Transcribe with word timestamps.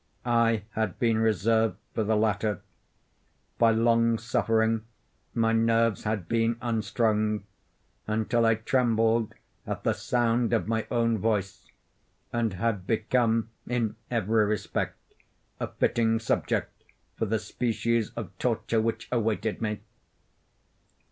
I 0.25 0.63
had 0.71 0.97
been 0.97 1.19
reserved 1.19 1.77
for 1.93 2.03
the 2.03 2.15
latter. 2.17 2.63
By 3.59 3.69
long 3.69 4.17
suffering 4.17 4.83
my 5.35 5.53
nerves 5.53 6.05
had 6.05 6.27
been 6.27 6.57
unstrung, 6.59 7.43
until 8.07 8.43
I 8.43 8.55
trembled 8.55 9.35
at 9.67 9.83
the 9.83 9.93
sound 9.93 10.53
of 10.53 10.67
my 10.67 10.87
own 10.89 11.19
voice, 11.19 11.67
and 12.33 12.53
had 12.53 12.87
become 12.87 13.51
in 13.67 13.95
every 14.09 14.45
respect 14.45 14.97
a 15.59 15.67
fitting 15.67 16.17
subject 16.17 16.83
for 17.15 17.27
the 17.27 17.37
species 17.37 18.09
of 18.15 18.35
torture 18.39 18.81
which 18.81 19.07
awaited 19.11 19.61
me. 19.61 19.81